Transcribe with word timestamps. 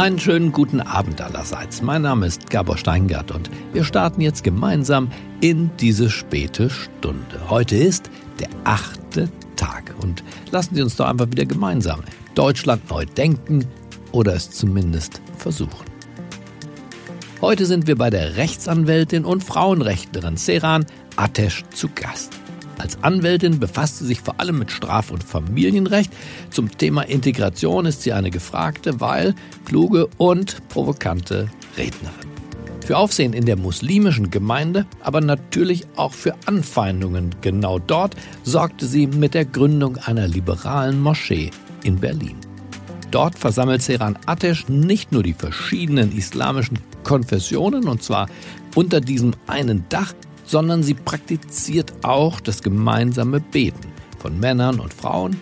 Einen 0.00 0.18
schönen 0.18 0.50
guten 0.50 0.80
Abend 0.80 1.20
allerseits. 1.20 1.82
Mein 1.82 2.00
Name 2.00 2.24
ist 2.24 2.48
Gabor 2.48 2.78
Steingart 2.78 3.30
und 3.32 3.50
wir 3.74 3.84
starten 3.84 4.22
jetzt 4.22 4.42
gemeinsam 4.42 5.10
in 5.42 5.70
diese 5.78 6.08
späte 6.08 6.70
Stunde. 6.70 7.50
Heute 7.50 7.76
ist 7.76 8.08
der 8.38 8.48
achte 8.64 9.28
Tag 9.56 9.94
und 10.00 10.24
lassen 10.52 10.74
Sie 10.74 10.80
uns 10.80 10.96
doch 10.96 11.06
einfach 11.06 11.26
wieder 11.26 11.44
gemeinsam 11.44 12.00
Deutschland 12.34 12.88
neu 12.88 13.04
denken 13.04 13.66
oder 14.10 14.34
es 14.34 14.50
zumindest 14.50 15.20
versuchen. 15.36 15.84
Heute 17.42 17.66
sind 17.66 17.86
wir 17.86 17.96
bei 17.96 18.08
der 18.08 18.36
Rechtsanwältin 18.36 19.26
und 19.26 19.44
Frauenrechtlerin 19.44 20.38
Seran 20.38 20.86
Atesh 21.16 21.62
zu 21.74 21.90
Gast. 21.94 22.39
Als 22.80 23.02
Anwältin 23.02 23.60
befasst 23.60 23.98
sie 23.98 24.06
sich 24.06 24.22
vor 24.22 24.40
allem 24.40 24.58
mit 24.58 24.70
Straf- 24.70 25.10
und 25.10 25.22
Familienrecht. 25.22 26.10
Zum 26.48 26.78
Thema 26.78 27.02
Integration 27.02 27.84
ist 27.84 28.00
sie 28.00 28.14
eine 28.14 28.30
gefragte, 28.30 29.00
weil 29.00 29.34
kluge 29.66 30.08
und 30.16 30.66
provokante 30.70 31.50
Rednerin. 31.76 32.30
Für 32.86 32.96
Aufsehen 32.96 33.34
in 33.34 33.44
der 33.44 33.58
muslimischen 33.58 34.30
Gemeinde, 34.30 34.86
aber 35.02 35.20
natürlich 35.20 35.86
auch 35.96 36.14
für 36.14 36.34
Anfeindungen 36.46 37.34
genau 37.42 37.78
dort 37.78 38.16
sorgte 38.44 38.86
sie 38.86 39.06
mit 39.06 39.34
der 39.34 39.44
Gründung 39.44 39.98
einer 39.98 40.26
liberalen 40.26 41.02
Moschee 41.02 41.50
in 41.84 41.96
Berlin. 41.96 42.36
Dort 43.10 43.38
versammelt 43.38 43.82
Seran 43.82 44.18
Atesh 44.24 44.68
nicht 44.68 45.12
nur 45.12 45.22
die 45.22 45.34
verschiedenen 45.34 46.16
islamischen 46.16 46.78
Konfessionen, 47.04 47.88
und 47.88 48.02
zwar 48.02 48.26
unter 48.74 49.02
diesem 49.02 49.34
einen 49.46 49.84
Dach, 49.90 50.14
sondern 50.50 50.82
sie 50.82 50.94
praktiziert 50.94 51.92
auch 52.02 52.40
das 52.40 52.60
gemeinsame 52.60 53.38
Beten 53.38 53.92
von 54.18 54.40
Männern 54.40 54.80
und 54.80 54.92
Frauen 54.92 55.40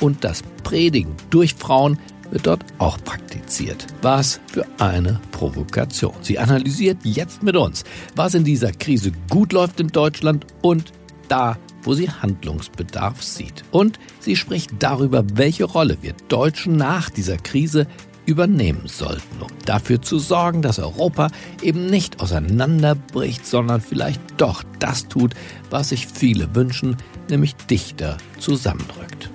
und 0.00 0.24
das 0.24 0.42
Predigen 0.64 1.14
durch 1.28 1.54
Frauen 1.54 1.98
wird 2.30 2.46
dort 2.46 2.64
auch 2.78 2.96
praktiziert. 3.04 3.86
Was 4.00 4.40
für 4.50 4.66
eine 4.78 5.20
Provokation. 5.30 6.14
Sie 6.22 6.38
analysiert 6.38 6.98
jetzt 7.04 7.42
mit 7.42 7.54
uns, 7.54 7.84
was 8.16 8.34
in 8.34 8.44
dieser 8.44 8.72
Krise 8.72 9.12
gut 9.28 9.52
läuft 9.52 9.78
in 9.78 9.88
Deutschland 9.88 10.46
und 10.62 10.92
da, 11.28 11.58
wo 11.82 11.92
sie 11.94 12.10
Handlungsbedarf 12.10 13.22
sieht. 13.22 13.62
Und 13.70 13.98
sie 14.20 14.36
spricht 14.36 14.70
darüber, 14.78 15.24
welche 15.34 15.64
Rolle 15.64 15.98
wir 16.00 16.14
Deutschen 16.28 16.76
nach 16.76 17.10
dieser 17.10 17.36
Krise 17.36 17.86
übernehmen 18.26 18.86
sollten, 18.86 19.40
um 19.40 19.48
dafür 19.64 20.02
zu 20.02 20.18
sorgen, 20.18 20.60
dass 20.60 20.78
Europa 20.78 21.28
eben 21.62 21.86
nicht 21.86 22.20
auseinanderbricht, 22.20 23.46
sondern 23.46 23.80
vielleicht 23.80 24.20
doch 24.36 24.62
das 24.78 25.08
tut, 25.08 25.34
was 25.70 25.90
sich 25.90 26.06
viele 26.06 26.54
wünschen, 26.54 26.96
nämlich 27.30 27.56
dichter 27.56 28.18
zusammendrückt. 28.38 29.30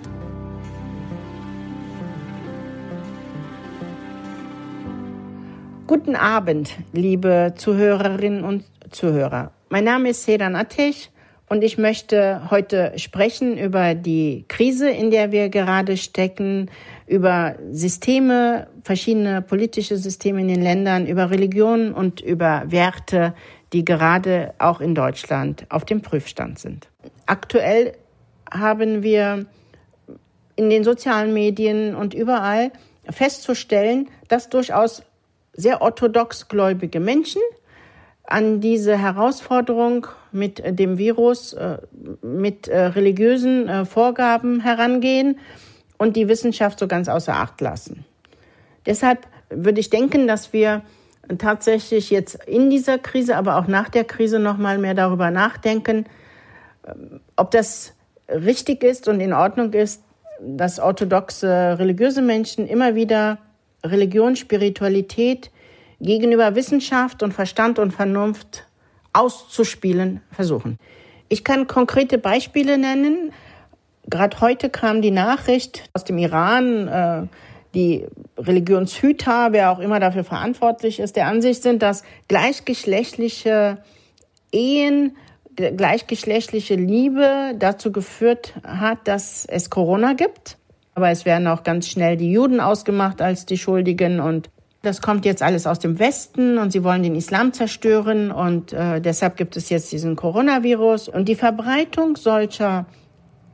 Guten 5.88 6.16
Abend, 6.16 6.72
liebe 6.94 7.54
Zuhörerinnen 7.58 8.44
und 8.44 8.64
Zuhörer. 8.92 9.52
Mein 9.70 9.84
Name 9.84 10.10
ist 10.10 10.24
Sedan 10.24 10.56
Atesh 10.56 11.10
und 11.52 11.66
ich 11.66 11.78
möchte 11.78 12.50
heute 12.50 12.94
sprechen 12.96 13.58
über 13.58 13.94
die 13.94 14.46
Krise, 14.48 14.90
in 14.90 15.12
der 15.12 15.34
wir 15.34 15.50
gerade 15.50 15.98
stecken, 15.98 16.72
über 17.08 17.58
Systeme, 17.74 18.68
verschiedene 18.86 19.42
politische 19.42 19.98
Systeme 19.98 20.40
in 20.40 20.48
den 20.48 20.62
Ländern, 20.62 21.06
über 21.06 21.30
Religion 21.30 21.94
und 21.94 22.22
über 22.22 22.64
Werte, 22.68 23.34
die 23.74 23.84
gerade 23.84 24.54
auch 24.60 24.80
in 24.80 24.96
Deutschland 24.96 25.66
auf 25.68 25.84
dem 25.84 26.02
Prüfstand 26.02 26.58
sind. 26.58 26.88
Aktuell 27.26 27.98
haben 28.50 29.04
wir 29.04 29.46
in 30.56 30.70
den 30.70 30.86
sozialen 30.86 31.34
Medien 31.34 31.96
und 31.96 32.14
überall 32.14 32.72
festzustellen, 33.10 34.08
dass 34.30 34.48
durchaus 34.48 35.04
sehr 35.52 35.82
orthodox 35.82 36.48
gläubige 36.48 37.02
Menschen 37.02 37.42
an 38.32 38.62
diese 38.62 38.98
Herausforderung 38.98 40.08
mit 40.32 40.62
dem 40.80 40.98
Virus, 40.98 41.54
äh, 41.54 41.78
mit 42.22 42.68
äh, 42.68 42.80
religiösen 42.80 43.68
äh, 43.68 43.86
Vorgaben 43.86 44.62
herangehen 44.62 45.40
und 45.98 46.16
die 46.16 46.28
Wissenschaft 46.28 46.80
so 46.80 46.88
ganz 46.88 47.10
außer 47.10 47.36
Acht 47.36 47.62
lassen. 47.62 48.06
Deshalb 48.86 49.28
würde 49.50 49.80
ich 49.80 49.90
denken, 49.90 50.28
dass 50.28 50.54
wir 50.54 50.82
tatsächlich 51.38 52.10
jetzt 52.10 52.44
in 52.46 52.70
dieser 52.70 52.98
Krise, 52.98 53.38
aber 53.38 53.58
auch 53.58 53.68
nach 53.68 53.90
der 53.90 54.06
Krise 54.06 54.40
noch 54.40 54.58
mal 54.58 54.78
mehr 54.78 54.96
darüber 54.96 55.30
nachdenken, 55.30 56.06
ob 57.36 57.52
das 57.52 57.94
richtig 58.28 58.84
ist 58.84 59.08
und 59.08 59.20
in 59.20 59.34
Ordnung 59.34 59.72
ist, 59.74 60.02
dass 60.42 60.80
orthodoxe 60.80 61.78
religiöse 61.78 62.24
Menschen 62.24 62.68
immer 62.68 62.96
wieder 62.96 63.38
Religion, 63.84 64.36
Spiritualität 64.36 65.51
gegenüber 66.02 66.56
Wissenschaft 66.56 67.24
und 67.24 67.34
Verstand 67.34 67.80
und 67.80 67.92
Vernunft 67.92 68.66
auszuspielen 69.14 70.22
versuchen. 70.32 70.78
Ich 71.30 71.44
kann 71.44 71.68
konkrete 71.68 72.18
Beispiele 72.18 72.78
nennen. 72.78 73.32
Gerade 74.10 74.42
heute 74.42 74.70
kam 74.70 75.02
die 75.02 75.12
Nachricht 75.12 75.90
aus 75.94 76.04
dem 76.04 76.18
Iran, 76.18 76.88
äh, 76.88 77.28
die 77.74 78.06
Religionshüter, 78.38 79.50
wer 79.52 79.72
auch 79.72 79.80
immer 79.80 80.00
dafür 80.00 80.24
verantwortlich 80.24 81.00
ist, 81.00 81.16
der 81.16 81.28
Ansicht 81.28 81.64
sind, 81.64 81.82
dass 81.82 82.04
gleichgeschlechtliche 82.28 83.78
Ehen, 84.52 85.16
gleichgeschlechtliche 85.56 86.76
Liebe 86.76 87.54
dazu 87.58 87.92
geführt 87.92 88.56
hat, 88.66 89.08
dass 89.08 89.46
es 89.46 89.70
Corona 89.70 90.14
gibt. 90.14 90.58
Aber 90.96 91.10
es 91.10 91.24
werden 91.24 91.48
auch 91.48 91.64
ganz 91.64 91.88
schnell 91.88 92.18
die 92.18 92.32
Juden 92.32 92.60
ausgemacht 92.60 93.22
als 93.22 93.46
die 93.46 93.58
Schuldigen 93.58 94.20
und 94.20 94.50
das 94.82 95.02
kommt 95.02 95.26
jetzt 95.26 95.44
alles 95.44 95.68
aus 95.68 95.80
dem 95.80 96.00
Westen 96.00 96.58
und 96.58 96.72
sie 96.72 96.84
wollen 96.84 97.04
den 97.04 97.16
Islam 97.16 97.54
zerstören 97.54 98.32
und 98.32 98.74
äh, 98.74 99.00
deshalb 99.00 99.38
gibt 99.38 99.56
es 99.56 99.70
jetzt 99.70 99.92
diesen 99.92 100.16
Coronavirus 100.16 101.08
und 101.08 101.30
die 101.30 101.36
Verbreitung 101.36 102.16
solcher 102.16 102.88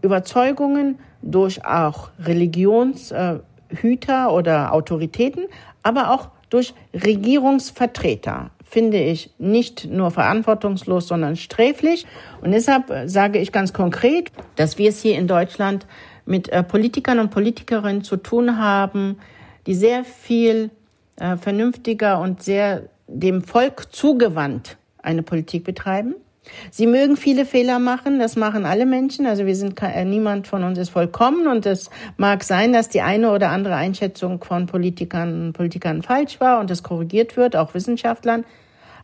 Überzeugungen 0.02 1.00
durch 1.22 1.66
auch 1.66 2.10
Religionshüter 2.20 4.32
oder 4.32 4.74
Autoritäten, 4.74 5.48
aber 5.84 6.12
auch 6.12 6.30
durch 6.50 6.74
Regierungsvertreter 6.94 8.52
finde 8.64 8.98
ich 8.98 9.34
nicht 9.38 9.86
nur 9.86 10.12
verantwortungslos, 10.12 11.08
sondern 11.08 11.36
sträflich. 11.36 12.06
Und 12.42 12.52
deshalb 12.52 13.10
sage 13.10 13.40
ich 13.40 13.52
ganz 13.52 13.74
konkret, 13.74 14.32
dass 14.56 14.78
wir 14.78 14.90
es 14.90 15.02
hier 15.02 15.18
in 15.18 15.28
Deutschland 15.28 15.88
mit 16.26 16.50
äh, 16.50 16.64
Politikern 16.64 17.20
und 17.20 17.32
Politikerinnen 17.32 18.04
zu 18.04 18.18
tun 18.18 18.58
haben, 18.58 19.18
die 19.66 19.74
sehr 19.74 20.04
viel 20.04 20.70
äh, 21.20 21.38
vernünftiger 21.38 22.20
und 22.20 22.44
sehr 22.44 22.84
dem 23.08 23.44
Volk 23.44 23.94
zugewandt 23.94 24.78
eine 25.02 25.24
Politik 25.24 25.64
betreiben 25.64 26.16
Sie 26.72 26.88
mögen 26.88 27.18
viele 27.18 27.46
Fehler 27.46 27.80
machen, 27.80 28.20
das 28.20 28.36
machen 28.36 28.66
alle 28.66 28.86
Menschen. 28.86 29.26
Also 29.26 29.46
wir 29.46 29.56
sind 29.56 29.82
äh, 29.82 30.06
niemand 30.06 30.48
von 30.48 30.64
uns 30.64 30.78
ist 30.78 30.90
vollkommen 30.90 31.48
und 31.48 31.66
es 31.66 31.90
mag 32.18 32.44
sein, 32.44 32.74
dass 32.74 32.90
die 32.90 33.02
eine 33.02 33.32
oder 33.32 33.50
andere 33.50 33.76
Einschätzung 33.76 34.44
von 34.44 34.66
Politikern 34.66 35.54
Politikern 35.54 36.04
falsch 36.04 36.40
war 36.40 36.60
und 36.60 36.70
das 36.70 36.84
korrigiert 36.84 37.38
wird, 37.38 37.56
auch 37.56 37.74
Wissenschaftlern. 37.74 38.46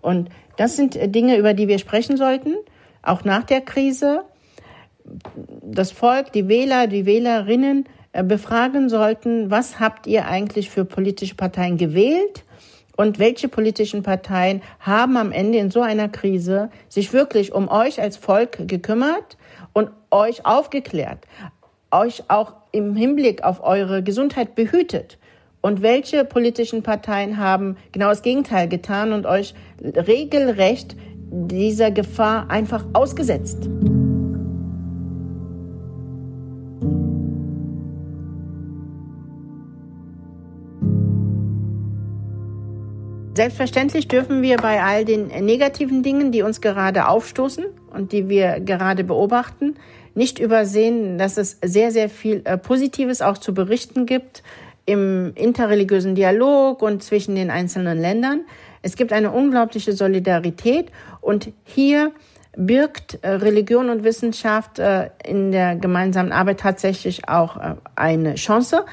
Und 0.01 0.29
das 0.57 0.75
sind 0.75 0.95
äh, 0.95 1.07
Dinge, 1.07 1.37
über 1.37 1.53
die 1.53 1.67
wir 1.67 1.79
sprechen 1.79 2.17
sollten, 2.17 2.55
auch 3.01 3.23
nach 3.23 3.43
der 3.43 3.61
Krise. 3.61 4.23
Das 5.61 5.91
Volk, 5.91 6.31
die 6.31 6.47
Wähler, 6.47 6.87
die 6.87 7.05
Wählerinnen 7.05 7.85
äh, 7.85 8.02
befragen 8.21 8.89
sollten, 8.89 9.49
was 9.49 9.79
habt 9.79 10.05
ihr 10.05 10.27
eigentlich 10.27 10.69
für 10.69 10.85
politische 10.85 11.35
Parteien 11.35 11.77
gewählt? 11.77 12.43
Und 12.95 13.17
welche 13.17 13.47
politischen 13.47 14.03
Parteien 14.03 14.61
haben 14.79 15.17
am 15.17 15.31
Ende 15.31 15.57
in 15.57 15.71
so 15.71 15.81
einer 15.81 16.09
Krise 16.09 16.69
sich 16.89 17.11
wirklich 17.11 17.51
um 17.51 17.67
euch 17.67 17.99
als 17.99 18.17
Volk 18.17 18.67
gekümmert 18.67 19.35
und 19.73 19.89
euch 20.11 20.45
aufgeklärt, 20.45 21.25
euch 21.89 22.25
auch 22.27 22.53
im 22.71 22.95
Hinblick 22.95 23.43
auf 23.43 23.63
eure 23.63 24.03
Gesundheit 24.03 24.53
behütet? 24.53 25.17
Und 25.61 25.81
welche 25.81 26.23
politischen 26.23 26.83
Parteien 26.83 27.37
haben 27.37 27.77
genau 27.93 28.09
das 28.09 28.21
Gegenteil 28.21 28.67
getan 28.67 29.11
und 29.11 29.25
euch 29.25 29.55
regelrecht 29.81 30.95
dieser 31.31 31.89
Gefahr 31.89 32.51
einfach 32.51 32.85
ausgesetzt? 32.93 33.69
Selbstverständlich 43.35 44.07
dürfen 44.07 44.43
wir 44.43 44.57
bei 44.57 44.83
all 44.83 45.05
den 45.05 45.27
negativen 45.27 46.03
Dingen, 46.03 46.31
die 46.31 46.43
uns 46.43 46.61
gerade 46.61 47.07
aufstoßen 47.07 47.65
und 47.91 48.11
die 48.11 48.29
wir 48.29 48.59
gerade 48.59 49.03
beobachten, 49.03 49.75
nicht 50.13 50.37
übersehen, 50.37 51.17
dass 51.17 51.37
es 51.37 51.57
sehr, 51.63 51.89
sehr 51.89 52.09
viel 52.09 52.41
äh, 52.45 52.59
Positives 52.59 53.23
auch 53.23 53.39
zu 53.39 53.55
berichten 53.55 54.05
gibt 54.05 54.43
im 54.85 55.31
interreligiösen 55.33 56.13
Dialog 56.13 56.83
und 56.83 57.01
zwischen 57.01 57.33
den 57.33 57.49
einzelnen 57.49 57.99
Ländern. 57.99 58.41
Es 58.83 58.95
gibt 58.95 59.11
eine 59.11 59.31
unglaubliche 59.31 59.93
Solidarität 59.93 60.91
und 61.21 61.51
hier 61.63 62.11
birgt 62.55 63.17
äh, 63.23 63.29
Religion 63.29 63.89
und 63.89 64.03
Wissenschaft 64.03 64.77
äh, 64.77 65.09
in 65.25 65.51
der 65.51 65.75
gemeinsamen 65.75 66.31
Arbeit 66.31 66.59
tatsächlich 66.59 67.27
auch 67.27 67.57
eine 67.95 68.35
Chance. 68.35 68.85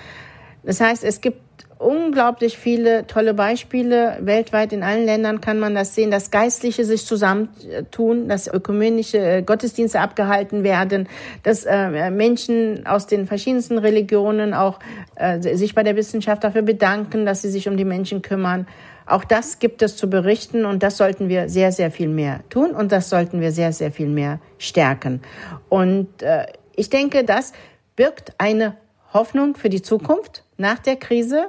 Das 0.63 0.81
heißt, 0.81 1.05
es 1.05 1.21
gibt 1.21 1.41
unglaublich 1.81 2.59
viele 2.59 3.07
tolle 3.07 3.33
Beispiele. 3.33 4.19
Weltweit 4.21 4.73
in 4.73 4.83
allen 4.83 5.07
Ländern 5.07 5.41
kann 5.41 5.59
man 5.59 5.75
das 5.75 5.95
sehen, 5.95 6.11
dass 6.11 6.31
Geistliche 6.31 6.85
sich 6.85 7.07
zusammentun, 7.07 8.29
dass 8.29 8.47
ökumenische 8.47 9.19
äh, 9.19 9.43
Gottesdienste 9.43 10.01
abgehalten 10.01 10.63
werden, 10.63 11.09
dass 11.43 11.65
äh, 11.65 12.11
Menschen 12.11 12.87
aus 12.87 13.07
den 13.07 13.27
verschiedensten 13.27 13.79
Religionen 13.79 14.53
auch 14.53 14.79
äh, 15.17 15.41
sich 15.41 15.75
bei 15.75 15.83
der 15.83 15.97
Wissenschaft 15.97 16.45
dafür 16.45 16.63
bedanken, 16.63 17.25
dass 17.25 17.41
sie 17.43 17.51
sich 17.51 17.67
um 17.67 17.79
die 17.79 17.87
Menschen 17.87 18.21
kümmern. 18.21 18.67
Auch 19.07 19.25
das 19.25 19.59
gibt 19.59 19.81
es 19.81 19.97
zu 19.97 20.11
berichten 20.11 20.67
und 20.67 20.83
das 20.83 20.99
sollten 20.99 21.31
wir 21.31 21.49
sehr, 21.49 21.73
sehr 21.73 21.91
viel 21.91 22.09
mehr 22.09 22.41
tun 22.51 22.73
und 22.73 22.93
das 22.93 23.09
sollten 23.09 23.41
wir 23.41 23.53
sehr, 23.53 23.73
sehr 23.73 23.91
viel 23.91 24.07
mehr 24.07 24.39
stärken. 24.59 25.21
Und 25.69 26.07
ich 26.77 26.91
denke, 26.91 27.25
das 27.25 27.53
birgt 27.97 28.35
eine 28.39 28.77
Hoffnung 29.13 29.57
für 29.57 29.69
die 29.69 29.83
Zukunft 29.83 30.45
nach 30.59 30.79
der 30.79 30.95
Krise. 30.95 31.49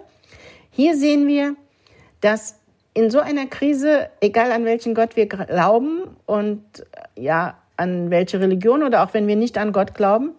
Hier 0.71 0.95
sehen 0.95 1.27
wir, 1.27 1.55
dass 2.21 2.55
in 2.93 3.09
so 3.09 3.19
einer 3.19 3.45
Krise, 3.45 4.09
egal 4.19 4.51
an 4.51 4.65
welchen 4.65 4.95
Gott 4.95 5.15
wir 5.15 5.27
glauben 5.27 6.15
und 6.25 6.63
äh, 7.15 7.21
ja, 7.21 7.57
an 7.77 8.09
welche 8.09 8.39
Religion 8.39 8.83
oder 8.83 9.03
auch 9.03 9.13
wenn 9.13 9.27
wir 9.27 9.35
nicht 9.35 9.57
an 9.57 9.71
Gott 9.71 9.93
glauben, 9.93 10.31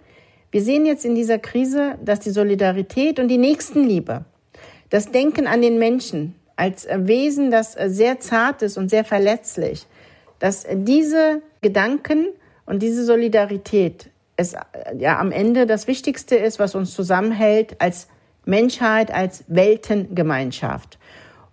wir 0.50 0.62
sehen 0.62 0.84
jetzt 0.84 1.04
in 1.04 1.14
dieser 1.14 1.38
Krise, 1.38 1.94
dass 2.04 2.20
die 2.20 2.30
Solidarität 2.30 3.18
und 3.18 3.28
die 3.28 3.38
Nächstenliebe, 3.38 4.24
das 4.90 5.10
Denken 5.10 5.46
an 5.46 5.62
den 5.62 5.78
Menschen 5.78 6.34
als 6.56 6.86
Wesen, 6.86 7.50
das 7.50 7.72
sehr 7.72 8.20
zart 8.20 8.60
ist 8.62 8.76
und 8.76 8.90
sehr 8.90 9.04
verletzlich, 9.04 9.86
dass 10.38 10.66
diese 10.70 11.40
Gedanken 11.62 12.26
und 12.66 12.82
diese 12.82 13.04
Solidarität 13.04 14.10
es 14.36 14.54
ja 14.98 15.18
am 15.18 15.32
Ende 15.32 15.66
das 15.66 15.86
Wichtigste 15.86 16.36
ist, 16.36 16.58
was 16.58 16.74
uns 16.74 16.94
zusammenhält 16.94 17.80
als 17.80 18.08
Menschheit, 18.44 19.12
als 19.12 19.44
Weltengemeinschaft. 19.48 20.98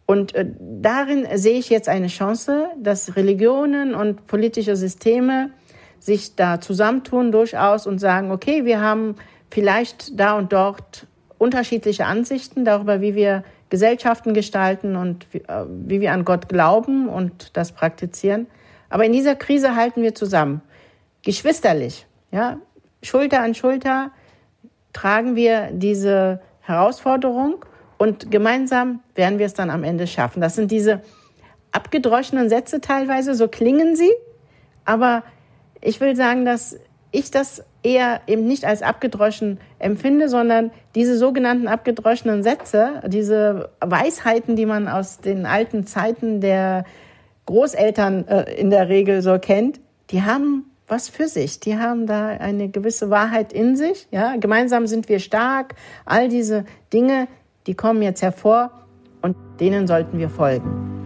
Und 0.05 0.33
äh, 0.33 0.45
darin 0.59 1.27
sehe 1.35 1.59
ich 1.59 1.69
jetzt 1.69 1.87
eine 1.87 2.07
Chance, 2.07 2.69
dass 2.81 3.15
Religionen 3.15 3.93
und 3.93 4.25
politische 4.25 4.75
Systeme 4.75 5.51
sich 5.99 6.35
da 6.35 6.61
zusammentun 6.61 7.31
durchaus 7.31 7.85
und 7.85 7.99
sagen, 7.99 8.31
okay, 8.31 8.65
wir 8.65 8.81
haben 8.81 9.15
vielleicht 9.51 10.19
da 10.19 10.37
und 10.37 10.51
dort 10.51 11.05
unterschiedliche 11.37 12.05
Ansichten 12.05 12.65
darüber, 12.65 13.01
wie 13.01 13.15
wir 13.15 13.43
Gesellschaften 13.69 14.33
gestalten 14.33 14.95
und 14.95 15.27
wie, 15.31 15.39
äh, 15.39 15.65
wie 15.67 16.01
wir 16.01 16.11
an 16.11 16.25
Gott 16.25 16.49
glauben 16.49 17.07
und 17.07 17.55
das 17.55 17.71
praktizieren. 17.71 18.47
Aber 18.89 19.05
in 19.05 19.13
dieser 19.13 19.35
Krise 19.35 19.75
halten 19.75 20.01
wir 20.01 20.15
zusammen, 20.15 20.61
geschwisterlich, 21.23 22.07
ja, 22.31 22.57
Schulter 23.03 23.41
an 23.41 23.55
Schulter 23.55 24.11
tragen 24.91 25.35
wir 25.35 25.69
diese 25.71 26.41
Herausforderung 26.69 27.65
und 27.97 28.31
gemeinsam 28.31 29.01
werden 29.15 29.39
wir 29.39 29.45
es 29.45 29.53
dann 29.53 29.69
am 29.69 29.83
Ende 29.83 30.07
schaffen. 30.07 30.39
Das 30.41 30.55
sind 30.55 30.71
diese 30.71 31.01
abgedroschenen 31.71 32.47
Sätze 32.47 32.79
teilweise, 32.79 33.35
so 33.35 33.47
klingen 33.47 33.95
sie, 33.95 34.11
aber 34.85 35.23
ich 35.81 35.99
will 35.99 36.15
sagen, 36.15 36.45
dass 36.45 36.79
ich 37.11 37.31
das 37.31 37.63
eher 37.83 38.21
eben 38.27 38.45
nicht 38.45 38.65
als 38.65 38.81
abgedroschen 38.81 39.59
empfinde, 39.79 40.29
sondern 40.29 40.71
diese 40.95 41.17
sogenannten 41.17 41.67
abgedroschenen 41.67 42.43
Sätze, 42.43 43.01
diese 43.07 43.69
Weisheiten, 43.79 44.55
die 44.55 44.65
man 44.65 44.87
aus 44.87 45.19
den 45.19 45.45
alten 45.45 45.85
Zeiten 45.85 46.41
der 46.41 46.85
Großeltern 47.45 48.27
äh, 48.27 48.53
in 48.55 48.69
der 48.69 48.89
Regel 48.89 49.21
so 49.21 49.39
kennt, 49.39 49.79
die 50.11 50.23
haben 50.23 50.68
was 50.89 51.09
für 51.09 51.27
sich. 51.27 51.59
Die 51.59 51.77
haben 51.77 52.07
da 52.07 52.27
eine 52.27 52.69
gewisse 52.69 53.09
Wahrheit 53.09 53.53
in 53.53 53.75
sich. 53.75 54.07
Ja, 54.11 54.35
gemeinsam 54.37 54.87
sind 54.87 55.09
wir 55.09 55.19
stark. 55.19 55.75
All 56.05 56.29
diese 56.29 56.65
Dinge, 56.91 57.27
die 57.67 57.75
kommen 57.75 58.01
jetzt 58.01 58.21
hervor 58.21 58.71
und 59.21 59.35
denen 59.59 59.87
sollten 59.87 60.17
wir 60.17 60.29
folgen. 60.29 60.98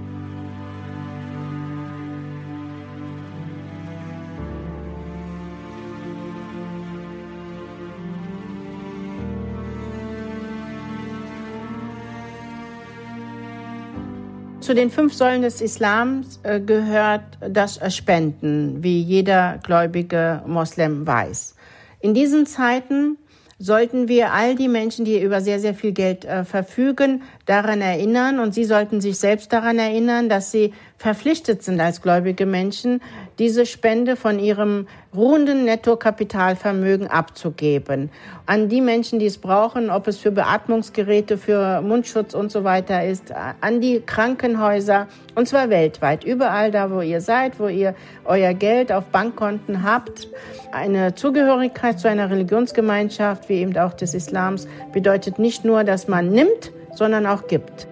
Zu 14.63 14.73
den 14.73 14.89
fünf 14.91 15.13
Säulen 15.13 15.41
des 15.41 15.59
Islams 15.59 16.39
äh, 16.43 16.61
gehört 16.61 17.37
das 17.41 17.81
Spenden, 17.93 18.81
wie 18.81 19.01
jeder 19.01 19.59
gläubige 19.61 20.41
Moslem 20.47 21.05
weiß. 21.05 21.57
In 21.99 22.13
diesen 22.13 22.45
Zeiten 22.45 23.17
sollten 23.59 24.07
wir 24.07 24.31
all 24.31 24.55
die 24.55 24.69
Menschen, 24.69 25.03
die 25.03 25.21
über 25.21 25.41
sehr, 25.41 25.59
sehr 25.59 25.73
viel 25.73 25.91
Geld 25.91 26.23
äh, 26.23 26.45
verfügen, 26.45 27.23
daran 27.45 27.81
erinnern 27.81 28.39
und 28.39 28.53
sie 28.53 28.63
sollten 28.63 29.01
sich 29.01 29.19
selbst 29.19 29.51
daran 29.51 29.79
erinnern, 29.79 30.29
dass 30.29 30.51
sie 30.53 30.73
verpflichtet 31.03 31.63
sind 31.63 31.81
als 31.81 32.01
gläubige 32.01 32.45
Menschen, 32.45 33.01
diese 33.37 33.65
Spende 33.65 34.15
von 34.15 34.39
ihrem 34.39 34.87
ruhenden 35.13 35.65
Nettokapitalvermögen 35.65 37.07
abzugeben. 37.07 38.09
An 38.45 38.69
die 38.69 38.79
Menschen, 38.79 39.19
die 39.19 39.25
es 39.25 39.37
brauchen, 39.37 39.89
ob 39.89 40.07
es 40.07 40.17
für 40.17 40.31
Beatmungsgeräte, 40.31 41.37
für 41.37 41.81
Mundschutz 41.81 42.33
und 42.33 42.53
so 42.53 42.63
weiter 42.63 43.05
ist, 43.05 43.33
an 43.59 43.81
die 43.81 43.99
Krankenhäuser 43.99 45.07
und 45.35 45.45
zwar 45.45 45.69
weltweit, 45.69 46.23
überall 46.23 46.71
da, 46.71 46.89
wo 46.89 47.01
ihr 47.01 47.19
seid, 47.19 47.59
wo 47.59 47.67
ihr 47.67 47.95
euer 48.23 48.53
Geld 48.53 48.89
auf 48.93 49.03
Bankkonten 49.07 49.83
habt. 49.83 50.29
Eine 50.71 51.15
Zugehörigkeit 51.15 51.99
zu 51.99 52.07
einer 52.07 52.29
Religionsgemeinschaft, 52.29 53.49
wie 53.49 53.55
eben 53.55 53.77
auch 53.77 53.93
des 53.93 54.13
Islams, 54.13 54.69
bedeutet 54.93 55.37
nicht 55.37 55.65
nur, 55.65 55.83
dass 55.83 56.07
man 56.07 56.29
nimmt, 56.29 56.71
sondern 56.95 57.25
auch 57.25 57.47
gibt. 57.47 57.87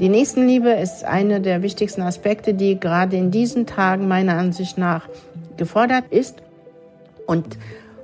Die 0.00 0.08
Nächstenliebe 0.08 0.70
ist 0.70 1.04
einer 1.04 1.38
der 1.38 1.62
wichtigsten 1.62 2.02
Aspekte, 2.02 2.52
die 2.52 2.80
gerade 2.80 3.16
in 3.16 3.30
diesen 3.30 3.64
Tagen 3.64 4.08
meiner 4.08 4.36
Ansicht 4.36 4.76
nach 4.76 5.08
gefordert 5.56 6.06
ist 6.10 6.42
und 7.28 7.56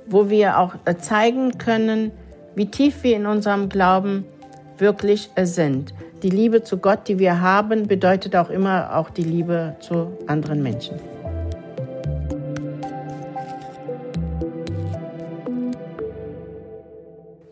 wo 0.07 0.29
wir 0.29 0.57
auch 0.57 0.75
zeigen 1.01 1.57
können, 1.57 2.11
wie 2.55 2.71
tief 2.71 3.03
wir 3.03 3.17
in 3.17 3.25
unserem 3.25 3.67
Glauben 3.67 4.25
wirklich 4.77 5.29
sind. 5.41 5.93
Die 6.23 6.29
Liebe 6.29 6.63
zu 6.63 6.77
Gott, 6.77 7.09
die 7.09 7.19
wir 7.19 7.41
haben, 7.41 7.87
bedeutet 7.87 8.37
auch 8.37 8.49
immer 8.49 8.95
auch 8.95 9.09
die 9.09 9.23
Liebe 9.23 9.75
zu 9.81 10.17
anderen 10.27 10.63
Menschen. 10.63 10.97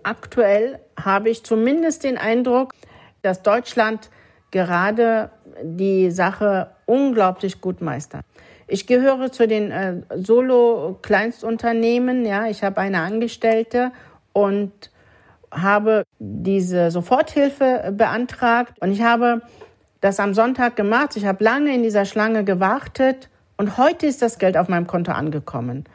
Aktuell 0.04 0.80
habe 0.98 1.30
ich 1.30 1.44
zumindest 1.44 2.06
den 2.06 2.18
Eindruck, 2.18 2.74
dass 3.22 3.44
Deutschland 3.44 4.10
gerade 4.52 5.32
die 5.62 6.10
Sache 6.12 6.70
unglaublich 6.86 7.60
gut 7.62 7.82
meistern. 7.82 8.22
Ich 8.68 8.88
gehöre 8.88 9.32
zu 9.32 9.48
den 9.48 9.72
äh, 9.72 10.02
Solo-Kleinstunternehmen. 10.16 12.26
Ja, 12.26 12.48
ich 12.48 12.64
habe 12.64 12.82
eine 12.82 13.02
Angestellte 13.02 13.92
und 14.34 14.72
habe 15.52 16.04
diese 16.20 16.92
Soforthilfe 16.92 17.92
beantragt 17.96 18.74
und 18.80 18.92
ich 18.92 19.02
habe 19.02 19.42
das 20.02 20.20
am 20.20 20.36
Sonntag 20.36 20.76
gemacht. 20.76 21.16
Ich 21.16 21.26
habe 21.26 21.44
lange 21.44 21.74
in 21.74 21.82
dieser 21.82 22.06
Schlange 22.06 22.44
gewartet 22.44 23.30
und 23.58 23.78
heute 23.78 24.06
ist 24.06 24.22
das 24.22 24.38
Geld 24.38 24.56
auf 24.56 24.70
meinem 24.70 24.86
Konto 24.88 25.12
angekommen. 25.12 25.86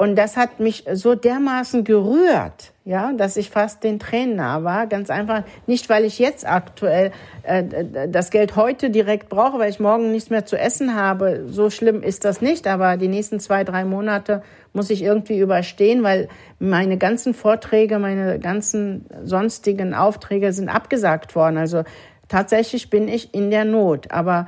Und 0.00 0.14
das 0.14 0.36
hat 0.36 0.60
mich 0.60 0.84
so 0.92 1.16
dermaßen 1.16 1.82
gerührt, 1.82 2.72
ja, 2.84 3.12
dass 3.12 3.36
ich 3.36 3.50
fast 3.50 3.82
den 3.82 3.98
Tränen 3.98 4.36
nah 4.36 4.62
war. 4.62 4.86
Ganz 4.86 5.10
einfach 5.10 5.42
nicht, 5.66 5.88
weil 5.88 6.04
ich 6.04 6.20
jetzt 6.20 6.48
aktuell 6.48 7.10
äh, 7.42 7.64
das 8.08 8.30
Geld 8.30 8.54
heute 8.54 8.90
direkt 8.90 9.28
brauche, 9.28 9.58
weil 9.58 9.70
ich 9.70 9.80
morgen 9.80 10.12
nichts 10.12 10.30
mehr 10.30 10.46
zu 10.46 10.56
essen 10.56 10.94
habe. 10.94 11.46
So 11.48 11.68
schlimm 11.68 12.04
ist 12.04 12.24
das 12.24 12.40
nicht. 12.40 12.68
Aber 12.68 12.96
die 12.96 13.08
nächsten 13.08 13.40
zwei, 13.40 13.64
drei 13.64 13.84
Monate 13.84 14.44
muss 14.72 14.88
ich 14.88 15.02
irgendwie 15.02 15.40
überstehen, 15.40 16.04
weil 16.04 16.28
meine 16.60 16.96
ganzen 16.96 17.34
Vorträge, 17.34 17.98
meine 17.98 18.38
ganzen 18.38 19.04
sonstigen 19.24 19.94
Aufträge 19.94 20.52
sind 20.52 20.68
abgesagt 20.68 21.34
worden. 21.34 21.56
Also 21.56 21.82
tatsächlich 22.28 22.88
bin 22.88 23.08
ich 23.08 23.34
in 23.34 23.50
der 23.50 23.64
Not. 23.64 24.12
Aber 24.12 24.46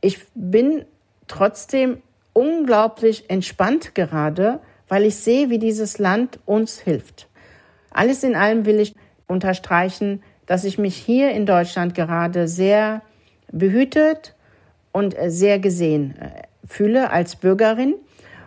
ich 0.00 0.20
bin 0.34 0.86
trotzdem 1.28 1.98
unglaublich 2.32 3.28
entspannt 3.28 3.94
gerade, 3.94 4.60
weil 4.90 5.04
ich 5.04 5.16
sehe, 5.16 5.48
wie 5.48 5.58
dieses 5.58 5.98
Land 5.98 6.40
uns 6.44 6.80
hilft. 6.80 7.28
Alles 7.90 8.22
in 8.24 8.34
allem 8.34 8.66
will 8.66 8.80
ich 8.80 8.94
unterstreichen, 9.26 10.22
dass 10.46 10.64
ich 10.64 10.78
mich 10.78 10.96
hier 10.96 11.30
in 11.30 11.46
Deutschland 11.46 11.94
gerade 11.94 12.48
sehr 12.48 13.02
behütet 13.52 14.34
und 14.92 15.16
sehr 15.28 15.60
gesehen 15.60 16.16
äh, 16.20 16.42
fühle 16.66 17.10
als 17.10 17.36
Bürgerin 17.36 17.94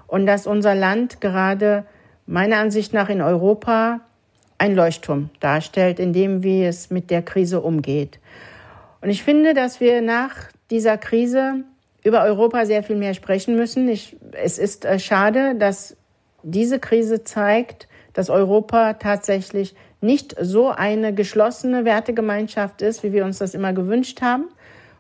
und 0.08 0.26
dass 0.26 0.46
unser 0.46 0.76
Land 0.76 1.22
gerade 1.22 1.86
meiner 2.26 2.58
Ansicht 2.58 2.94
nach 2.94 3.10
in 3.10 3.22
Europa 3.22 4.02
ein 4.58 4.76
Leuchtturm 4.76 5.30
darstellt, 5.40 5.98
in 5.98 6.12
dem 6.12 6.44
wie 6.44 6.66
es 6.66 6.90
mit 6.90 7.10
der 7.10 7.22
Krise 7.22 7.62
umgeht. 7.62 8.20
Und 9.00 9.10
ich 9.10 9.24
finde, 9.24 9.54
dass 9.54 9.80
wir 9.80 10.02
nach 10.02 10.36
dieser 10.72 10.98
Krise 10.98 11.64
über 12.04 12.24
Europa 12.24 12.66
sehr 12.66 12.84
viel 12.84 12.98
mehr 12.98 13.14
sprechen 13.14 13.56
müssen. 13.56 13.88
Ich, 13.88 14.18
es 14.34 14.58
ist 14.58 14.84
äh, 14.84 15.00
schade, 15.00 15.56
dass 15.56 15.96
diese 16.44 16.80
Krise 16.80 17.24
zeigt, 17.24 17.88
dass 18.14 18.30
Europa 18.30 18.94
tatsächlich 18.94 19.76
nicht 20.02 20.36
so 20.40 20.70
eine 20.70 21.14
geschlossene 21.14 21.86
Wertegemeinschaft 21.86 22.82
ist, 22.82 23.04
wie 23.04 23.14
wir 23.14 23.26
uns 23.26 23.40
das 23.40 23.54
immer 23.54 23.74
gewünscht 23.74 24.22
haben. 24.22 24.46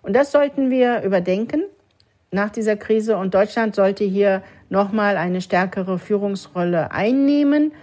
Und 0.01 0.13
das 0.13 0.31
sollten 0.31 0.69
wir 0.69 1.01
überdenken 1.01 1.63
nach 2.31 2.49
dieser 2.49 2.75
Krise. 2.75 3.17
Und 3.17 3.33
Deutschland 3.33 3.75
sollte 3.75 4.03
hier 4.03 4.41
nochmal 4.69 5.17
eine 5.17 5.41
stärkere 5.41 5.99
Führungsrolle 5.99 6.91
einnehmen 6.91 7.73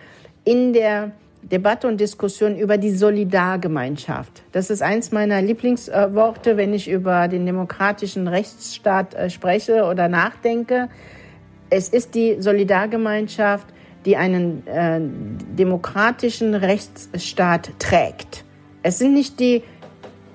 in 0.45 0.73
der 0.73 1.13
Debatte 1.43 1.89
und 1.89 2.01
Diskussion 2.01 2.57
über 2.57 2.77
die 2.77 2.91
Solidargemeinschaft. 2.91 4.43
Das 4.53 4.69
ist 4.69 4.83
eins 4.83 5.11
meiner 5.11 5.41
Lieblingsworte, 5.41 6.57
wenn 6.57 6.75
ich 6.75 6.89
über 6.89 7.29
den 7.29 7.47
demokratischen 7.47 8.29
Rechtsstaat 8.29 9.15
äh, 9.15 9.31
spreche 9.31 9.85
oder 9.85 10.09
nachdenke. 10.09 10.89
Es 11.71 11.89
ist 11.89 12.15
die 12.15 12.37
Solidargemeinschaft, 12.41 13.67
die 14.05 14.17
einen 14.17 14.67
äh, 14.67 15.01
demokratischen 15.01 16.55
Rechtsstaat 16.55 17.71
trägt. 17.79 18.45
Es 18.83 18.99
sind 18.99 19.15
nicht 19.15 19.41
die 19.41 19.63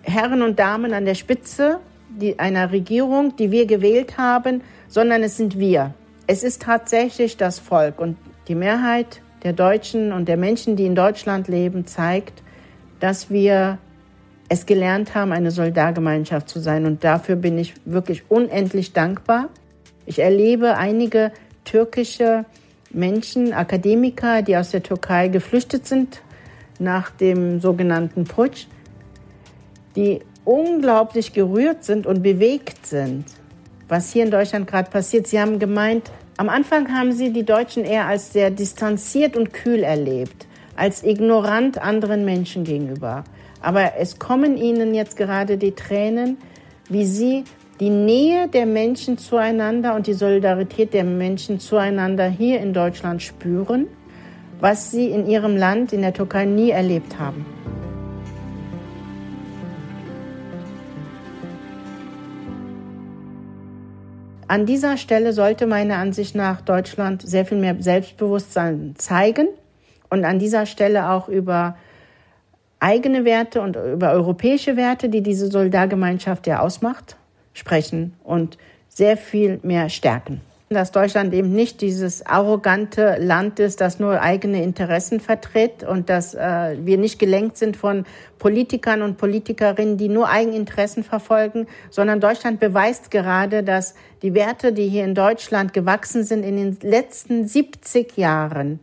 Herren 0.04 0.42
und 0.42 0.60
Damen 0.60 0.94
an 0.94 1.06
der 1.06 1.16
Spitze 1.16 1.80
die, 2.10 2.40
einer 2.40 2.72
Regierung, 2.72 3.36
die 3.36 3.52
wir 3.52 3.66
gewählt 3.66 4.18
haben, 4.18 4.62
sondern 4.88 5.24
es 5.24 5.38
sind 5.38 5.60
wir. 5.60 5.94
Es 6.28 6.44
ist 6.44 6.62
tatsächlich 6.62 7.38
das 7.38 7.60
Volk 7.60 8.00
und 8.00 8.18
die 8.48 8.56
Mehrheit 8.56 9.22
der 9.44 9.54
Deutschen 9.54 10.12
und 10.12 10.28
der 10.28 10.38
Menschen, 10.38 10.76
die 10.76 10.86
in 10.86 10.96
Deutschland 10.96 11.48
leben, 11.48 11.86
zeigt, 11.86 12.42
dass 13.00 13.30
wir 13.30 13.78
es 14.48 14.66
gelernt 14.66 15.16
haben, 15.16 15.32
eine 15.32 15.52
Solidargemeinschaft 15.52 16.50
zu 16.50 16.60
sein. 16.60 16.86
Und 16.86 17.04
dafür 17.04 17.36
bin 17.36 17.58
ich 17.58 17.74
wirklich 17.86 18.24
unendlich 18.30 18.94
dankbar. 18.94 19.50
Ich 20.06 20.20
erlebe 20.20 20.78
einige 20.78 21.32
türkische 21.64 22.46
Menschen, 22.92 23.54
Akademiker, 23.54 24.42
die 24.42 24.56
aus 24.56 24.72
der 24.72 24.84
Türkei 24.84 25.28
geflüchtet 25.28 25.88
sind 25.88 26.22
nach 26.80 27.10
dem 27.10 27.60
sogenannten 27.60 28.26
Putsch, 28.26 28.68
die 29.96 30.22
unglaublich 30.44 31.34
gerührt 31.34 31.84
sind 31.84 32.06
und 32.06 32.22
bewegt 32.22 32.86
sind, 32.86 33.26
was 33.88 34.12
hier 34.14 34.24
in 34.24 34.32
Deutschland 34.32 34.68
gerade 34.68 34.90
passiert. 34.90 35.28
Sie 35.28 35.40
haben 35.40 35.60
gemeint, 35.60 36.12
am 36.38 36.50
Anfang 36.50 36.94
haben 36.94 37.12
sie 37.12 37.32
die 37.32 37.46
Deutschen 37.46 37.84
eher 37.84 38.06
als 38.06 38.34
sehr 38.34 38.52
distanziert 38.52 39.36
und 39.36 39.54
kühl 39.54 39.84
erlebt, 39.84 40.48
als 40.76 41.04
ignorant 41.04 41.82
anderen 41.82 42.26
Menschen 42.26 42.64
gegenüber. 42.64 43.24
Aber 43.62 43.94
es 43.98 44.20
kommen 44.20 44.58
ihnen 44.58 44.94
jetzt 44.94 45.18
gerade 45.18 45.58
die 45.58 45.72
Tränen, 45.72 46.38
wie 46.90 47.06
sie 47.06 47.46
die 47.80 47.90
Nähe 47.90 48.48
der 48.48 48.66
Menschen 48.66 49.18
zueinander 49.18 49.96
und 49.96 50.08
die 50.08 50.14
Solidarität 50.14 50.94
der 50.94 51.04
Menschen 51.04 51.60
zueinander 51.60 52.28
hier 52.28 52.62
in 52.62 52.74
Deutschland 52.74 53.22
spüren, 53.22 53.88
was 54.62 54.92
sie 54.92 55.10
in 55.10 55.28
ihrem 55.28 55.58
Land, 55.58 55.92
in 55.92 56.02
der 56.02 56.14
Türkei, 56.14 56.46
nie 56.46 56.70
erlebt 56.70 57.20
haben. 57.20 57.46
An 64.48 64.66
dieser 64.66 64.96
Stelle 64.98 65.34
sollte 65.34 65.66
meiner 65.66 65.98
Ansicht 65.98 66.36
nach 66.36 66.62
Deutschland 66.62 67.24
sehr 67.24 67.46
viel 67.46 67.58
mehr 67.58 67.76
Selbstbewusstsein 67.80 68.94
zeigen 68.96 69.48
und 70.10 70.24
an 70.24 70.40
dieser 70.40 70.66
Stelle 70.68 71.10
auch 71.10 71.28
über 71.28 71.76
eigene 72.80 73.26
Werte 73.26 73.62
und 73.62 73.76
über 73.76 74.12
europäische 74.12 74.78
Werte, 74.78 75.10
die 75.10 75.24
diese 75.24 75.48
Solidargemeinschaft 75.48 76.46
ja 76.46 76.60
ausmacht, 76.60 77.18
sprechen 77.56 78.14
und 78.24 78.60
sehr 78.90 79.18
viel 79.18 79.60
mehr 79.64 79.90
stärken. 79.90 80.42
Dass 80.70 80.92
Deutschland 80.92 81.34
eben 81.34 81.54
nicht 81.54 81.82
dieses 81.82 82.26
arrogante 82.26 83.18
Land 83.20 83.60
ist, 83.60 83.82
das 83.82 84.00
nur 84.00 84.22
eigene 84.22 84.64
Interessen 84.64 85.20
vertritt 85.20 85.84
und 85.84 86.10
dass 86.10 86.34
äh, 86.34 86.76
wir 86.80 86.98
nicht 86.98 87.20
gelenkt 87.20 87.58
sind 87.58 87.78
von 87.78 88.04
Politikern 88.40 89.04
und 89.04 89.18
Politikerinnen, 89.18 89.98
die 89.98 90.10
nur 90.10 90.28
Eigeninteressen 90.28 91.04
verfolgen, 91.04 91.68
sondern 91.92 92.20
Deutschland 92.20 92.60
beweist 92.60 93.12
gerade, 93.12 93.64
dass 93.64 93.94
die 94.24 94.34
Werte, 94.34 94.74
die 94.74 94.88
hier 94.88 95.04
in 95.04 95.14
Deutschland 95.14 95.72
gewachsen 95.72 96.24
sind 96.24 96.44
in 96.44 96.58
den 96.58 96.78
letzten 96.82 97.48
70 97.48 98.18
Jahren, 98.18 98.80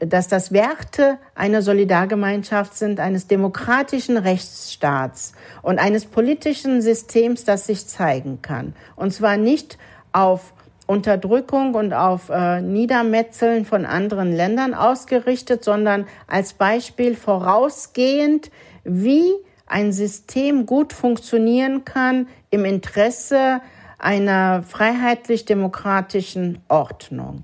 dass 0.00 0.28
das 0.28 0.52
Werte 0.52 1.18
einer 1.34 1.62
Solidargemeinschaft 1.62 2.74
sind, 2.74 3.00
eines 3.00 3.26
demokratischen 3.26 4.16
Rechtsstaats 4.16 5.32
und 5.62 5.78
eines 5.78 6.04
politischen 6.04 6.82
Systems, 6.82 7.44
das 7.44 7.66
sich 7.66 7.86
zeigen 7.86 8.42
kann. 8.42 8.74
Und 8.94 9.12
zwar 9.12 9.36
nicht 9.36 9.78
auf 10.12 10.52
Unterdrückung 10.86 11.74
und 11.74 11.92
auf 11.92 12.28
äh, 12.28 12.60
Niedermetzeln 12.60 13.64
von 13.64 13.86
anderen 13.86 14.32
Ländern 14.32 14.74
ausgerichtet, 14.74 15.64
sondern 15.64 16.06
als 16.28 16.52
Beispiel 16.52 17.16
vorausgehend, 17.16 18.50
wie 18.84 19.32
ein 19.66 19.92
System 19.92 20.64
gut 20.64 20.92
funktionieren 20.92 21.84
kann 21.84 22.28
im 22.50 22.64
Interesse 22.64 23.60
einer 23.98 24.62
freiheitlich-demokratischen 24.62 26.60
Ordnung. 26.68 27.42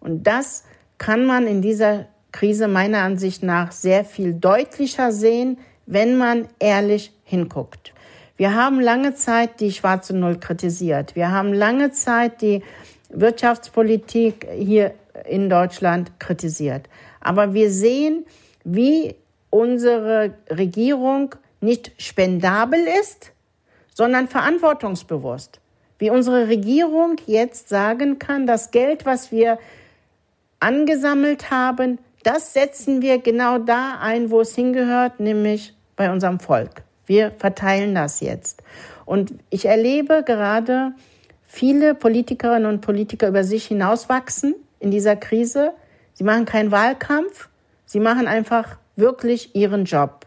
Und 0.00 0.26
das 0.26 0.62
kann 0.98 1.24
man 1.24 1.46
in 1.46 1.62
dieser 1.62 2.06
Krise 2.32 2.68
meiner 2.68 3.02
Ansicht 3.02 3.42
nach 3.42 3.72
sehr 3.72 4.04
viel 4.04 4.34
deutlicher 4.34 5.12
sehen, 5.12 5.58
wenn 5.86 6.18
man 6.18 6.48
ehrlich 6.58 7.12
hinguckt. 7.24 7.94
Wir 8.36 8.54
haben 8.54 8.80
lange 8.80 9.14
Zeit 9.14 9.60
die 9.60 9.72
schwarze 9.72 10.16
Null 10.16 10.38
kritisiert. 10.38 11.16
Wir 11.16 11.30
haben 11.30 11.52
lange 11.52 11.90
Zeit 11.90 12.42
die 12.42 12.62
Wirtschaftspolitik 13.08 14.46
hier 14.54 14.94
in 15.28 15.48
Deutschland 15.48 16.20
kritisiert. 16.20 16.88
Aber 17.20 17.54
wir 17.54 17.70
sehen, 17.70 18.26
wie 18.64 19.14
unsere 19.50 20.34
Regierung 20.50 21.34
nicht 21.60 21.92
spendabel 21.98 22.86
ist, 23.00 23.32
sondern 23.94 24.28
verantwortungsbewusst. 24.28 25.58
Wie 25.98 26.10
unsere 26.10 26.46
Regierung 26.46 27.16
jetzt 27.26 27.68
sagen 27.68 28.20
kann, 28.20 28.46
das 28.46 28.70
Geld, 28.70 29.04
was 29.04 29.32
wir 29.32 29.58
angesammelt 30.60 31.50
haben, 31.50 31.98
das 32.22 32.52
setzen 32.52 33.00
wir 33.00 33.18
genau 33.18 33.58
da 33.58 33.98
ein, 34.00 34.30
wo 34.30 34.40
es 34.40 34.54
hingehört, 34.54 35.20
nämlich 35.20 35.74
bei 35.96 36.10
unserem 36.10 36.40
Volk. 36.40 36.82
Wir 37.06 37.30
verteilen 37.30 37.94
das 37.94 38.20
jetzt. 38.20 38.62
Und 39.06 39.32
ich 39.50 39.64
erlebe 39.64 40.22
gerade 40.24 40.92
viele 41.46 41.94
Politikerinnen 41.94 42.66
und 42.66 42.80
Politiker 42.80 43.28
über 43.28 43.44
sich 43.44 43.66
hinauswachsen 43.66 44.54
in 44.80 44.90
dieser 44.90 45.16
Krise. 45.16 45.72
Sie 46.12 46.24
machen 46.24 46.44
keinen 46.44 46.70
Wahlkampf, 46.70 47.48
sie 47.86 48.00
machen 48.00 48.26
einfach 48.26 48.76
wirklich 48.96 49.54
ihren 49.54 49.84
Job. 49.84 50.26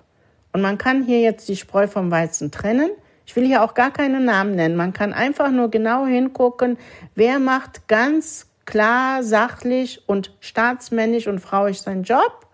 Und 0.54 0.62
man 0.62 0.78
kann 0.78 1.04
hier 1.04 1.22
jetzt 1.22 1.48
die 1.48 1.56
Spreu 1.56 1.88
vom 1.88 2.10
Weizen 2.10 2.52
trennen. 2.52 2.90
Ich 3.26 3.36
will 3.36 3.46
hier 3.46 3.64
auch 3.64 3.74
gar 3.74 3.92
keine 3.92 4.20
Namen 4.20 4.56
nennen. 4.56 4.76
Man 4.76 4.94
kann 4.94 5.14
einfach 5.14 5.52
nur 5.52 5.70
genau 5.70 6.06
hingucken, 6.06 6.78
wer 7.16 7.40
macht 7.40 7.88
ganz 7.88 8.48
klar, 8.65 9.24
sachlich 9.24 10.03
und 10.08 10.36
staatsmännisch 10.39 11.27
und 11.27 11.39
frauisch 11.39 11.80
seinen 11.82 12.03
Job 12.03 12.48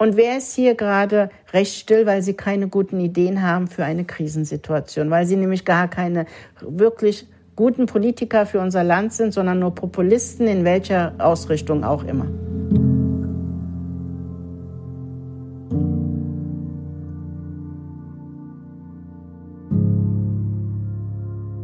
und 0.00 0.16
wer 0.16 0.38
ist 0.38 0.54
hier 0.54 0.76
gerade 0.76 1.28
recht 1.52 1.74
still, 1.74 2.06
weil 2.06 2.22
sie 2.22 2.32
keine 2.32 2.68
guten 2.68 2.98
Ideen 3.00 3.42
haben 3.42 3.68
für 3.68 3.84
eine 3.84 4.06
Krisensituation, 4.06 5.10
weil 5.10 5.26
sie 5.26 5.36
nämlich 5.36 5.66
gar 5.66 5.88
keine 5.88 6.24
wirklich 6.62 7.26
guten 7.54 7.84
Politiker 7.84 8.46
für 8.46 8.60
unser 8.60 8.82
Land 8.82 9.12
sind, 9.12 9.34
sondern 9.34 9.58
nur 9.58 9.74
Populisten 9.74 10.46
in 10.46 10.64
welcher 10.64 11.12
Ausrichtung 11.18 11.84
auch 11.84 12.02
immer. 12.04 12.24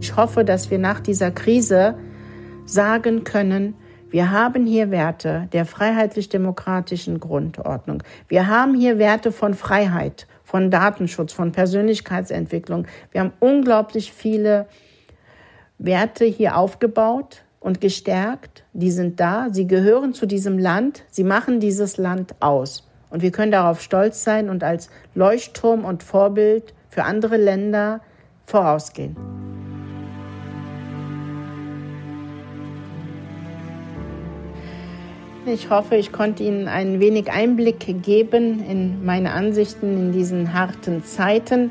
Ich 0.03 0.15
hoffe, 0.15 0.45
dass 0.45 0.71
wir 0.71 0.79
nach 0.79 1.01
dieser 1.01 1.31
Krise 1.31 1.95
sagen 2.67 3.25
können, 3.25 3.75
wir 4.11 4.31
haben 4.31 4.67
hier 4.67 4.91
Werte 4.91 5.49
der 5.53 5.65
freiheitlich-demokratischen 5.65 7.19
Grundordnung. 7.21 8.03
Wir 8.29 8.47
haben 8.47 8.75
hier 8.75 8.99
Werte 8.99 9.33
von 9.33 9.55
Freiheit, 9.55 10.27
von 10.45 10.71
Datenschutz, 10.71 11.33
von 11.33 11.53
Persönlichkeitsentwicklung. 11.53 12.87
Wir 13.11 13.23
haben 13.23 13.33
unglaublich 13.41 14.13
viele 14.13 14.67
Werte 15.79 16.25
hier 16.25 16.57
aufgebaut 16.57 17.43
und 17.61 17.81
gestärkt. 17.81 18.65
Die 18.73 18.91
sind 18.91 19.19
da, 19.21 19.49
sie 19.51 19.67
gehören 19.67 20.15
zu 20.15 20.27
diesem 20.27 20.59
Land, 20.59 21.03
sie 21.11 21.25
machen 21.25 21.61
dieses 21.61 21.97
Land 21.97 22.35
aus. 22.41 22.89
Und 23.11 23.23
wir 23.23 23.33
können 23.33 23.53
darauf 23.53 23.81
stolz 23.81 24.25
sein 24.25 24.49
und 24.51 24.65
als 24.65 24.89
Leuchtturm 25.15 25.85
und 25.85 26.03
Vorbild 26.03 26.75
für 26.89 27.05
andere 27.05 27.37
Länder 27.37 28.01
vorausgehen. 28.45 29.17
Ich 35.49 35.71
hoffe, 35.71 35.95
ich 35.95 36.11
konnte 36.11 36.43
Ihnen 36.43 36.67
ein 36.67 36.99
wenig 36.99 37.31
Einblick 37.31 38.03
geben 38.03 38.65
in 38.69 39.05
meine 39.05 39.31
Ansichten 39.31 39.97
in 39.97 40.13
diesen 40.13 40.53
harten 40.53 41.05
Zeiten. 41.05 41.71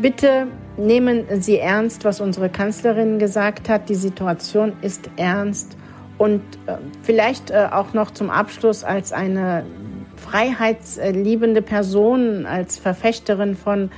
Bitte 0.00 0.48
nehmen 0.76 1.24
Sie 1.40 1.58
ernst, 1.58 2.04
was 2.04 2.20
unsere 2.20 2.48
Kanzlerin 2.48 3.20
gesagt 3.20 3.68
hat. 3.68 3.88
Die 3.88 3.94
Situation 3.94 4.72
ist 4.82 5.08
ernst. 5.16 5.76
Und 6.18 6.42
äh, 6.66 6.78
vielleicht 7.02 7.52
äh, 7.52 7.68
auch 7.70 7.94
noch 7.94 8.10
zum 8.10 8.28
Abschluss 8.28 8.82
als 8.82 9.12
eine 9.12 9.64
freiheitsliebende 10.16 11.62
Person, 11.62 12.44
als 12.44 12.76
Verfechterin 12.76 13.54
von 13.54 13.90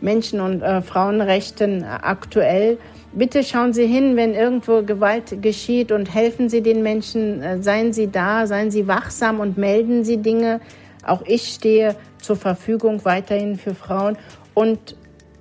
Menschen- 0.00 0.40
und 0.40 0.62
äh, 0.62 0.80
Frauenrechten 0.80 1.84
aktuell. 1.84 2.78
Bitte 3.12 3.42
schauen 3.42 3.72
Sie 3.72 3.86
hin, 3.86 4.14
wenn 4.14 4.34
irgendwo 4.34 4.82
Gewalt 4.82 5.42
geschieht 5.42 5.90
und 5.90 6.14
helfen 6.14 6.48
Sie 6.48 6.62
den 6.62 6.82
Menschen, 6.84 7.42
äh, 7.42 7.60
seien 7.60 7.92
Sie 7.92 8.06
da, 8.06 8.46
seien 8.46 8.70
Sie 8.70 8.86
wachsam 8.86 9.40
und 9.40 9.58
melden 9.58 10.04
Sie 10.04 10.18
Dinge. 10.18 10.60
Auch 11.04 11.22
ich 11.26 11.48
stehe 11.48 11.96
zur 12.22 12.36
Verfügung 12.36 13.04
weiterhin 13.04 13.56
für 13.56 13.74
Frauen 13.74 14.16
und 14.54 14.96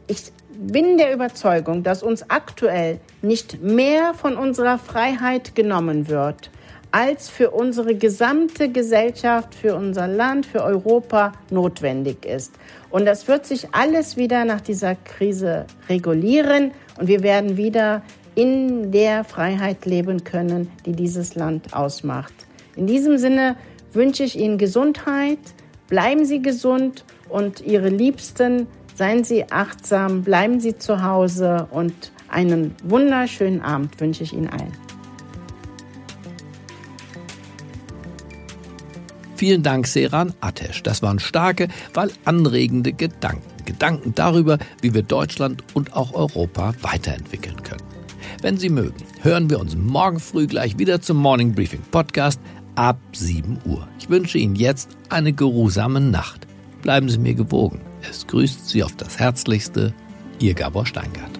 ich 0.07 0.31
bin 0.57 0.97
der 0.97 1.13
Überzeugung, 1.13 1.83
dass 1.83 2.01
uns 2.01 2.29
aktuell 2.29 2.99
nicht 3.21 3.61
mehr 3.61 4.15
von 4.15 4.35
unserer 4.35 4.79
Freiheit 4.79 5.53
genommen 5.53 6.09
wird, 6.09 6.49
als 6.91 7.29
für 7.29 7.51
unsere 7.51 7.93
gesamte 7.93 8.69
Gesellschaft, 8.69 9.53
für 9.53 9.75
unser 9.75 10.07
Land, 10.07 10.47
für 10.47 10.63
Europa 10.63 11.33
notwendig 11.51 12.25
ist. 12.25 12.55
Und 12.89 13.05
das 13.05 13.27
wird 13.27 13.45
sich 13.45 13.67
alles 13.73 14.17
wieder 14.17 14.43
nach 14.43 14.61
dieser 14.61 14.95
Krise 14.95 15.67
regulieren 15.87 16.71
und 16.99 17.07
wir 17.07 17.23
werden 17.23 17.57
wieder 17.57 18.03
in 18.35 18.91
der 18.91 19.23
Freiheit 19.23 19.85
leben 19.85 20.23
können, 20.23 20.69
die 20.85 20.91
dieses 20.91 21.35
Land 21.35 21.73
ausmacht. 21.73 22.33
In 22.75 22.87
diesem 22.87 23.17
Sinne 23.17 23.55
wünsche 23.93 24.23
ich 24.23 24.37
Ihnen 24.37 24.57
Gesundheit, 24.57 25.39
bleiben 25.87 26.25
Sie 26.25 26.41
gesund 26.41 27.03
und 27.29 27.61
Ihre 27.61 27.89
Liebsten, 27.89 28.67
seien 28.95 29.23
Sie 29.23 29.49
achtsam, 29.49 30.23
bleiben 30.23 30.59
Sie 30.59 30.77
zu 30.77 31.03
Hause 31.03 31.67
und 31.71 32.11
einen 32.29 32.75
wunderschönen 32.83 33.61
Abend 33.61 33.99
wünsche 33.99 34.23
ich 34.23 34.33
Ihnen 34.33 34.49
allen. 34.49 34.71
Vielen 39.35 39.63
Dank, 39.63 39.87
Seran 39.87 40.33
Atesh. 40.41 40.83
Das 40.83 41.01
waren 41.01 41.19
starke, 41.19 41.69
weil 41.93 42.11
anregende 42.25 42.91
Gedanken. 42.91 43.48
Gedanken 43.69 44.13
darüber, 44.15 44.57
wie 44.81 44.93
wir 44.93 45.03
Deutschland 45.03 45.63
und 45.73 45.95
auch 45.95 46.13
Europa 46.13 46.73
weiterentwickeln 46.81 47.61
können. 47.61 47.83
Wenn 48.41 48.57
Sie 48.57 48.69
mögen, 48.69 48.97
hören 49.21 49.49
wir 49.49 49.59
uns 49.59 49.75
morgen 49.75 50.19
früh 50.19 50.47
gleich 50.47 50.79
wieder 50.79 51.01
zum 51.01 51.17
Morning 51.17 51.53
Briefing 51.53 51.81
Podcast 51.91 52.39
ab 52.75 52.97
7 53.13 53.59
Uhr. 53.65 53.87
Ich 53.99 54.09
wünsche 54.09 54.37
Ihnen 54.37 54.55
jetzt 54.55 54.89
eine 55.09 55.33
geruhsame 55.33 56.01
Nacht. 56.01 56.47
Bleiben 56.81 57.09
Sie 57.09 57.19
mir 57.19 57.35
gewogen. 57.35 57.81
Es 58.09 58.25
grüßt 58.25 58.69
Sie 58.69 58.83
auf 58.83 58.95
das 58.95 59.19
Herzlichste, 59.19 59.93
Ihr 60.39 60.53
Gabor 60.55 60.85
Steingart. 60.85 61.38